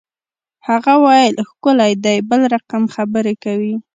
[0.67, 3.75] هغه ویل ښکلی دی بل رقم خبرې کوي